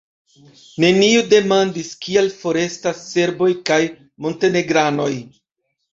Neniu 0.83 1.19
demandis, 1.33 1.91
kial 2.05 2.31
forestas 2.39 3.05
serboj 3.11 3.53
kaj 3.71 3.81
montenegranoj. 4.27 5.11